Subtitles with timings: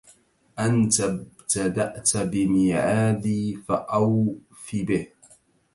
[0.59, 5.07] أنت ابتدأت بميعادي فأوف به